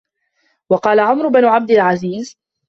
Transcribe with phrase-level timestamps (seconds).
[0.69, 2.37] وَقَالَ عُمَرُ بْنُ عَبْدِ الْعَزِيزِ